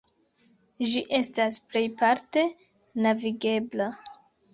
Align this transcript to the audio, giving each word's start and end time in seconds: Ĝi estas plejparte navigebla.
Ĝi 0.93 1.01
estas 1.17 1.59
plejparte 1.73 2.45
navigebla. 3.07 3.91